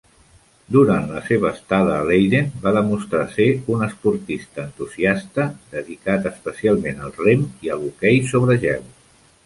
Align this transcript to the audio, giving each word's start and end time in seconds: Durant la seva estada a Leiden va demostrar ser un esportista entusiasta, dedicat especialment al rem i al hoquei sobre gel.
Durant 0.75 1.03
la 1.15 1.19
seva 1.27 1.51
estada 1.57 1.91
a 1.97 2.07
Leiden 2.11 2.49
va 2.63 2.73
demostrar 2.77 3.21
ser 3.35 3.47
un 3.75 3.85
esportista 3.89 4.65
entusiasta, 4.67 5.49
dedicat 5.77 6.29
especialment 6.35 7.09
al 7.09 7.19
rem 7.23 7.49
i 7.69 7.77
al 7.79 7.91
hoquei 7.91 8.23
sobre 8.35 8.63
gel. 8.69 8.87